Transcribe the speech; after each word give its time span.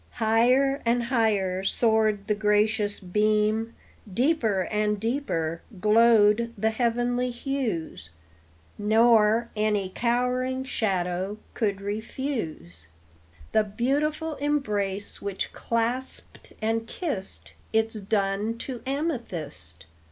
Higher 0.13 0.81
and 0.83 1.03
higher 1.03 1.63
soared 1.63 2.25
the 2.25 2.33
gracious 2.33 2.99
beam, 2.99 3.75
Deeper 4.11 4.61
and 4.71 4.99
deeper 4.99 5.61
glowed 5.79 6.51
the 6.57 6.71
heavenly 6.71 7.29
hues, 7.29 8.09
Nor 8.79 9.51
any 9.55 9.89
cowering 9.93 10.63
shadow 10.63 11.37
could 11.53 11.81
refuse 11.81 12.87
The 13.51 13.63
beautiful 13.63 14.37
embrace 14.37 15.21
which 15.21 15.53
clasped 15.53 16.53
and 16.63 16.87
kissed 16.87 17.53
Its 17.71 17.93
dun 17.99 18.57
to 18.57 18.81
amethyst. 18.87 19.85